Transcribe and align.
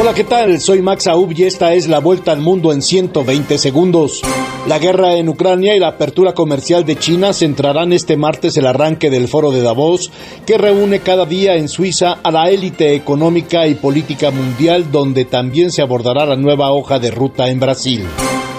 Hola, 0.00 0.14
¿qué 0.14 0.22
tal? 0.22 0.60
Soy 0.60 0.80
Max 0.80 1.08
Aub 1.08 1.32
y 1.32 1.42
esta 1.42 1.74
es 1.74 1.88
la 1.88 1.98
vuelta 1.98 2.30
al 2.30 2.38
mundo 2.38 2.72
en 2.72 2.82
120 2.82 3.58
segundos. 3.58 4.22
La 4.68 4.78
guerra 4.78 5.16
en 5.16 5.28
Ucrania 5.28 5.74
y 5.74 5.80
la 5.80 5.88
apertura 5.88 6.34
comercial 6.34 6.84
de 6.84 6.94
China 6.94 7.32
centrarán 7.32 7.92
este 7.92 8.16
martes 8.16 8.56
el 8.56 8.66
arranque 8.66 9.10
del 9.10 9.26
foro 9.26 9.50
de 9.50 9.60
Davos, 9.60 10.12
que 10.46 10.56
reúne 10.56 11.00
cada 11.00 11.26
día 11.26 11.56
en 11.56 11.68
Suiza 11.68 12.18
a 12.22 12.30
la 12.30 12.48
élite 12.48 12.94
económica 12.94 13.66
y 13.66 13.74
política 13.74 14.30
mundial, 14.30 14.92
donde 14.92 15.24
también 15.24 15.72
se 15.72 15.82
abordará 15.82 16.26
la 16.26 16.36
nueva 16.36 16.70
hoja 16.70 17.00
de 17.00 17.10
ruta 17.10 17.48
en 17.48 17.58
Brasil. 17.58 18.04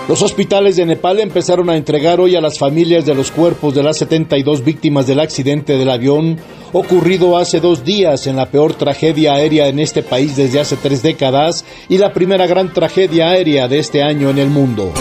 Los 0.10 0.24
hospitales 0.24 0.76
de 0.76 0.88
Nepal 0.88 1.20
empezaron 1.20 1.70
a 1.70 1.78
entregar 1.78 2.20
hoy 2.20 2.36
a 2.36 2.42
las 2.42 2.58
familias 2.58 3.06
de 3.06 3.14
los 3.14 3.30
cuerpos 3.30 3.76
de 3.76 3.84
las 3.84 3.98
72 3.98 4.66
víctimas 4.66 5.06
del 5.06 5.20
accidente 5.20 5.78
del 5.78 5.88
avión 5.88 6.40
ocurrido 6.74 7.38
hace 7.38 7.60
dos 7.60 7.86
días 7.86 8.26
en 8.26 8.36
la 8.36 8.48
peor 8.48 8.74
tragedia 8.74 9.34
aérea 9.34 9.68
en 9.68 9.78
este 9.78 10.02
país 10.02 10.36
desde 10.36 10.60
hace 10.60 10.78
tres 10.78 11.04
décadas 11.04 11.64
y 11.90 12.00
la 12.00 12.12
primera 12.12 12.48
gran 12.48 12.74
tragedia 12.74 13.30
aérea 13.30 13.68
de 13.68 13.78
este 13.78 14.02
año 14.02 14.32
en 14.32 14.40
el 14.40 14.50
mundo. 14.50 14.92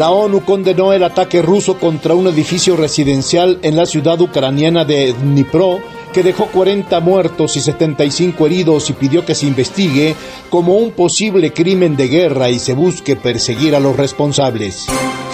La 0.00 0.10
ONU 0.10 0.44
condenó 0.44 0.92
el 0.92 1.04
ataque 1.04 1.42
ruso 1.42 1.78
contra 1.78 2.16
un 2.16 2.26
edificio 2.26 2.76
residencial 2.76 3.60
en 3.62 3.76
la 3.76 3.86
ciudad 3.86 4.20
ucraniana 4.20 4.84
de 4.84 5.12
Dnipro 5.12 5.78
que 6.12 6.22
dejó 6.22 6.46
40 6.46 6.98
muertos 7.00 7.56
y 7.56 7.60
75 7.60 8.46
heridos 8.46 8.90
y 8.90 8.94
pidió 8.94 9.24
que 9.24 9.34
se 9.34 9.46
investigue 9.46 10.14
como 10.50 10.76
un 10.76 10.92
posible 10.92 11.52
crimen 11.52 11.96
de 11.96 12.08
guerra 12.08 12.50
y 12.50 12.58
se 12.58 12.74
busque 12.74 13.16
perseguir 13.16 13.74
a 13.74 13.80
los 13.80 13.96
responsables. 13.96 14.86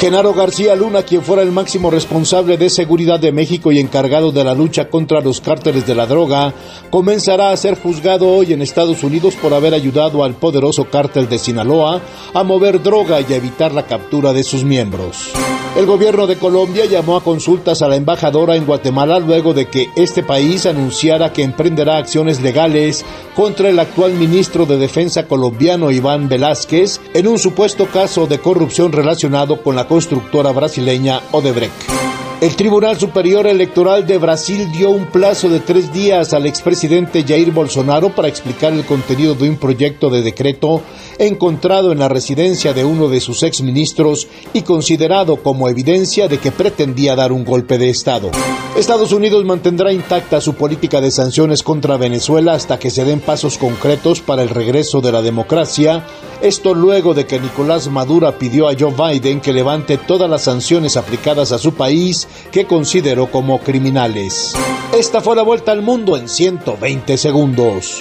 Genaro 0.03 0.35
García 0.35 0.75
Luna, 0.75 1.05
quien 1.05 1.23
fuera 1.23 1.43
el 1.43 1.53
máximo 1.53 1.89
responsable 1.89 2.57
de 2.57 2.71
seguridad 2.71 3.21
de 3.21 3.31
México 3.31 3.71
y 3.71 3.79
encargado 3.79 4.33
de 4.33 4.43
la 4.43 4.53
lucha 4.53 4.89
contra 4.89 5.21
los 5.21 5.41
cárteles 5.41 5.87
de 5.87 5.95
la 5.95 6.07
droga, 6.07 6.53
comenzará 6.91 7.53
a 7.53 7.57
ser 7.57 7.81
juzgado 7.81 8.29
hoy 8.29 8.53
en 8.53 8.63
Estados 8.63 9.05
Unidos 9.05 9.35
por 9.41 9.55
haber 9.55 9.75
ayudado 9.75 10.25
al 10.25 10.35
poderoso 10.35 10.87
cártel 10.87 11.29
de 11.29 11.39
Sinaloa 11.39 12.01
a 12.35 12.43
mover 12.43 12.83
droga 12.83 13.21
y 13.21 13.33
a 13.33 13.37
evitar 13.37 13.73
la 13.73 13.87
captura 13.87 14.33
de 14.33 14.43
sus 14.43 14.65
miembros. 14.65 15.31
El 15.75 15.87
gobierno 15.87 16.27
de 16.27 16.37
Colombia 16.37 16.85
llamó 16.85 17.17
a 17.17 17.25
consultas 17.25 17.81
a 17.81 17.89
la 17.89 17.97
embajadora 17.97 18.57
en 18.57 18.67
Guatemala 18.67 19.19
luego 19.19 19.55
de 19.55 19.69
que 19.69 19.89
este 19.97 20.23
país 20.23 20.67
anunciara 20.67 21.33
que 21.33 21.43
emprenderá 21.43 21.97
acciones 21.97 22.43
legales 22.43 23.07
contra 23.35 23.71
el 23.71 23.79
actual 23.79 24.13
ministro 24.13 24.67
de 24.67 24.77
Defensa 24.77 25.27
colombiano 25.27 25.91
Iván 25.91 26.29
Velázquez 26.29 27.01
en 27.15 27.27
un 27.27 27.39
supuesto 27.39 27.87
caso 27.87 28.27
de 28.27 28.39
corrupción 28.39 28.93
relacionado 28.93 29.63
con 29.63 29.75
la 29.75 29.89
constructora 29.89 30.53
brasileña 30.53 31.23
Odebrecht. 31.33 32.12
El 32.43 32.57
Tribunal 32.57 32.99
Superior 32.99 33.47
Electoral 33.47 34.05
de 34.05 34.19
Brasil 34.19 34.69
dio 34.73 34.91
un 34.91 35.07
plazo 35.07 35.49
de 35.49 35.61
tres 35.61 35.93
días 35.93 36.35
al 36.35 36.45
expresidente 36.45 37.23
Jair 37.23 37.53
Bolsonaro 37.53 38.17
para 38.17 38.27
explicar 38.27 38.73
el 38.73 38.85
contenido 38.85 39.37
de 39.37 39.49
un 39.49 39.59
proyecto 39.59 40.11
de 40.11 40.23
decreto 40.23 40.83
encontrado 41.21 41.93
en 41.93 42.01
la 42.01 42.09
residencia 42.09 42.73
de 42.73 42.85
uno 42.85 43.09
de 43.09 43.21
sus 43.21 43.45
exministros 43.45 44.27
y 44.53 44.63
considerado 44.63 45.41
como 45.41 45.69
evidencia 45.69 46.27
de 46.27 46.39
que 46.39 46.51
pretendía 46.51 47.15
dar 47.15 47.31
un 47.31 47.45
golpe 47.45 47.79
de 47.79 47.91
Estado. 47.91 48.33
Estados 48.77 49.13
Unidos 49.13 49.45
mantendrá 49.45 49.93
intacta 49.93 50.41
su 50.41 50.55
política 50.55 51.03
de 51.03 51.11
sanciones 51.11 51.63
contra 51.63 51.99
Venezuela 51.99 52.55
hasta 52.55 52.79
que 52.79 52.89
se 52.89 53.05
den 53.05 53.21
pasos 53.21 53.59
concretos 53.59 54.23
para 54.23 54.43
el 54.43 54.49
regreso 54.49 55.03
de 55.03 55.13
la 55.13 55.21
democracia, 55.21 56.07
esto 56.41 56.73
luego 56.73 57.13
de 57.13 57.27
que 57.27 57.39
Nicolás 57.39 57.89
Maduro 57.89 58.33
pidió 58.39 58.69
a 58.69 58.75
Joe 58.79 58.95
Biden 58.95 59.43
que 59.43 59.53
levante 59.53 59.99
todas 59.99 60.29
las 60.29 60.45
sanciones 60.45 60.97
aplicadas 60.97 61.53
a 61.53 61.59
su 61.59 61.75
país 61.75 62.27
que 62.51 62.67
consideró 62.67 63.31
como 63.31 63.61
criminales. 63.61 64.55
Esta 64.97 65.21
fue 65.21 65.37
la 65.37 65.43
vuelta 65.43 65.73
al 65.73 65.83
mundo 65.83 66.17
en 66.17 66.27
120 66.27 67.19
segundos. 67.19 68.01